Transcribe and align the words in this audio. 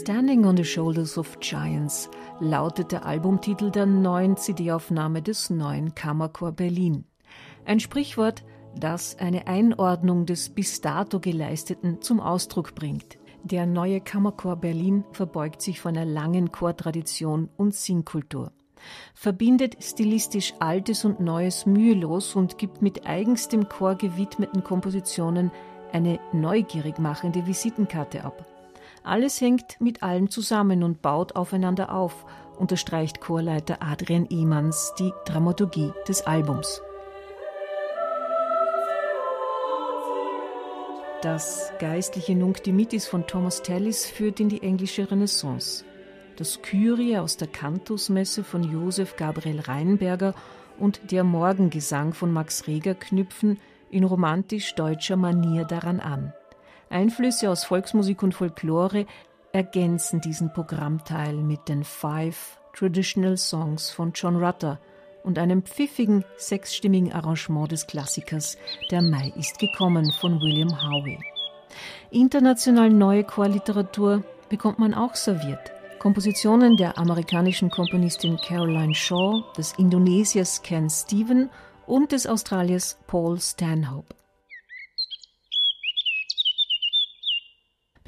Standing 0.00 0.46
on 0.46 0.56
the 0.56 0.64
Shoulders 0.64 1.18
of 1.18 1.40
Giants 1.40 2.08
lautet 2.38 2.92
der 2.92 3.04
Albumtitel 3.04 3.72
der 3.72 3.84
neuen 3.84 4.36
CD-Aufnahme 4.36 5.22
des 5.22 5.50
neuen 5.50 5.92
Kammerchor 5.96 6.52
Berlin. 6.52 7.04
Ein 7.64 7.80
Sprichwort, 7.80 8.44
das 8.76 9.18
eine 9.18 9.48
Einordnung 9.48 10.24
des 10.24 10.50
bis 10.50 10.80
dato 10.80 11.18
Geleisteten 11.18 12.00
zum 12.00 12.20
Ausdruck 12.20 12.76
bringt. 12.76 13.18
Der 13.42 13.66
neue 13.66 14.00
Kammerchor 14.00 14.54
Berlin 14.54 15.02
verbeugt 15.10 15.62
sich 15.62 15.80
von 15.80 15.96
einer 15.96 16.06
langen 16.06 16.52
Chortradition 16.52 17.48
und 17.56 17.74
Singkultur, 17.74 18.52
verbindet 19.14 19.82
stilistisch 19.82 20.54
Altes 20.60 21.04
und 21.04 21.18
Neues 21.18 21.66
mühelos 21.66 22.36
und 22.36 22.56
gibt 22.56 22.82
mit 22.82 23.04
eigens 23.04 23.48
dem 23.48 23.68
Chor 23.68 23.96
gewidmeten 23.96 24.62
Kompositionen 24.62 25.50
eine 25.92 26.20
neugierig 26.32 27.00
machende 27.00 27.48
Visitenkarte 27.48 28.22
ab. 28.22 28.46
Alles 29.02 29.40
hängt 29.40 29.80
mit 29.80 30.02
allem 30.02 30.30
zusammen 30.30 30.82
und 30.82 31.02
baut 31.02 31.36
aufeinander 31.36 31.92
auf, 31.92 32.26
unterstreicht 32.58 33.20
Chorleiter 33.20 33.78
Adrian 33.80 34.26
Ehmanns 34.26 34.92
die 34.98 35.12
Dramaturgie 35.24 35.92
des 36.06 36.26
Albums. 36.26 36.82
Das 41.22 41.72
geistliche 41.80 42.36
Nunc 42.36 42.62
Dimittis 42.62 43.08
von 43.08 43.26
Thomas 43.26 43.62
Tallis 43.62 44.06
führt 44.06 44.38
in 44.38 44.48
die 44.48 44.62
englische 44.62 45.10
Renaissance. 45.10 45.84
Das 46.36 46.62
Kyrie 46.62 47.18
aus 47.18 47.36
der 47.36 47.48
Cantusmesse 47.48 48.44
von 48.44 48.62
Josef 48.62 49.16
Gabriel 49.16 49.58
Reinberger 49.58 50.34
und 50.78 51.10
der 51.10 51.24
Morgengesang 51.24 52.12
von 52.12 52.32
Max 52.32 52.68
Reger 52.68 52.94
knüpfen 52.94 53.58
in 53.90 54.04
romantisch-deutscher 54.04 55.16
Manier 55.16 55.64
daran 55.64 55.98
an. 55.98 56.32
Einflüsse 56.90 57.50
aus 57.50 57.64
Volksmusik 57.64 58.22
und 58.22 58.34
Folklore 58.34 59.06
ergänzen 59.52 60.20
diesen 60.20 60.52
Programmteil 60.52 61.34
mit 61.34 61.68
den 61.68 61.84
Five 61.84 62.58
Traditional 62.74 63.36
Songs 63.36 63.90
von 63.90 64.12
John 64.14 64.42
Rutter 64.42 64.78
und 65.24 65.38
einem 65.38 65.62
pfiffigen, 65.62 66.24
sechsstimmigen 66.36 67.12
Arrangement 67.12 67.70
des 67.72 67.86
Klassikers 67.86 68.56
Der 68.90 69.02
Mai 69.02 69.32
ist 69.36 69.58
gekommen 69.58 70.12
von 70.12 70.40
William 70.40 70.70
Howe. 70.70 71.18
International 72.10 72.88
neue 72.88 73.24
Chorliteratur 73.24 74.22
bekommt 74.48 74.78
man 74.78 74.94
auch 74.94 75.14
serviert. 75.14 75.72
Kompositionen 75.98 76.76
der 76.76 76.96
amerikanischen 76.96 77.70
Komponistin 77.70 78.36
Caroline 78.36 78.94
Shaw, 78.94 79.42
des 79.56 79.72
Indonesiers 79.74 80.62
Ken 80.62 80.88
Stephen 80.88 81.50
und 81.86 82.12
des 82.12 82.26
Australiers 82.26 82.96
Paul 83.06 83.40
Stanhope. 83.40 84.14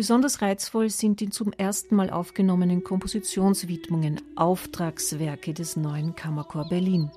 Besonders 0.00 0.40
reizvoll 0.40 0.88
sind 0.88 1.20
die 1.20 1.28
zum 1.28 1.52
ersten 1.52 1.94
Mal 1.94 2.08
aufgenommenen 2.08 2.82
Kompositionswidmungen, 2.82 4.18
Auftragswerke 4.34 5.52
des 5.52 5.76
neuen 5.76 6.16
Kammerchor 6.16 6.66
Berlin. 6.70 7.10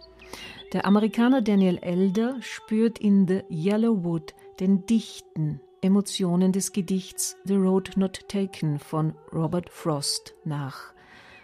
Der 0.73 0.85
Amerikaner 0.85 1.41
Daniel 1.41 1.77
Elder 1.77 2.35
spürt 2.41 2.99
in 2.99 3.25
The 3.25 3.43
Yellow 3.49 4.03
Wood 4.03 4.33
den 4.59 4.85
dichten 4.85 5.61
Emotionen 5.79 6.51
des 6.51 6.73
Gedichts 6.73 7.37
The 7.45 7.55
Road 7.55 7.91
Not 7.95 8.27
Taken 8.27 8.79
von 8.79 9.13
Robert 9.31 9.69
Frost 9.69 10.33
nach. 10.43 10.93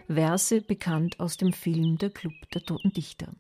Verse 0.10 0.60
bekannt 0.60 1.22
aus 1.22 1.38
dem 1.38 1.54
Film 1.54 1.98
Der 2.00 2.10
Club 2.10 2.34
der 2.54 2.64
Toten 2.64 2.92
Dichter. 2.92 3.32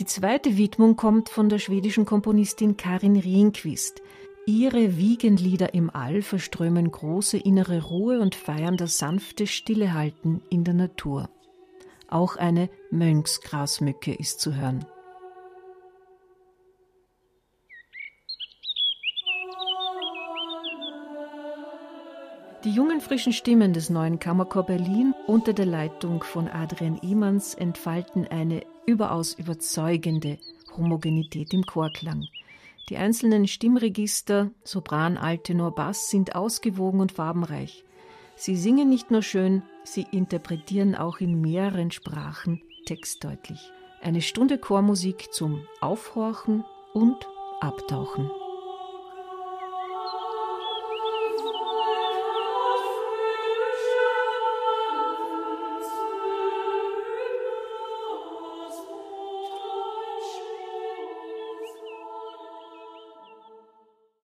Die 0.00 0.04
zweite 0.04 0.56
Widmung 0.56 0.96
kommt 0.96 1.28
von 1.28 1.48
der 1.48 1.60
schwedischen 1.60 2.06
Komponistin 2.06 2.76
Karin 2.76 3.14
Rehnquist. 3.14 4.02
Ihre 4.46 4.98
Wiegenlieder 4.98 5.72
im 5.72 5.88
All 5.88 6.20
verströmen 6.20 6.90
große 6.90 7.38
innere 7.38 7.82
Ruhe 7.82 8.20
und 8.20 8.34
feiern 8.34 8.76
das 8.76 8.98
sanfte 8.98 9.46
Stillehalten 9.46 10.42
in 10.50 10.64
der 10.64 10.74
Natur. 10.74 11.30
Auch 12.08 12.36
eine 12.36 12.68
Mönchsgrasmücke 12.90 14.12
ist 14.12 14.40
zu 14.40 14.54
hören. 14.54 14.84
Die 22.64 22.70
jungen 22.70 23.00
frischen 23.00 23.32
Stimmen 23.32 23.72
des 23.72 23.88
neuen 23.88 24.18
Kammerchor 24.18 24.64
Berlin 24.64 25.14
unter 25.26 25.54
der 25.54 25.66
Leitung 25.66 26.22
von 26.22 26.48
Adrian 26.48 26.98
Ehmanns 27.02 27.54
entfalten 27.54 28.26
eine 28.26 28.62
überaus 28.84 29.32
überzeugende 29.32 30.38
Homogenität 30.76 31.54
im 31.54 31.64
Chorklang. 31.64 32.26
Die 32.88 32.96
einzelnen 32.96 33.46
Stimmregister, 33.46 34.50
Sopran, 34.62 35.16
Alttenor, 35.16 35.74
Bass, 35.74 36.10
sind 36.10 36.34
ausgewogen 36.34 37.00
und 37.00 37.12
farbenreich. 37.12 37.84
Sie 38.36 38.56
singen 38.56 38.88
nicht 38.88 39.10
nur 39.10 39.22
schön, 39.22 39.62
sie 39.84 40.06
interpretieren 40.10 40.94
auch 40.94 41.20
in 41.20 41.40
mehreren 41.40 41.90
Sprachen 41.90 42.62
textdeutlich. 42.86 43.70
Eine 44.02 44.20
Stunde 44.20 44.58
Chormusik 44.58 45.32
zum 45.32 45.66
Aufhorchen 45.80 46.64
und 46.92 47.16
Abtauchen. 47.60 48.30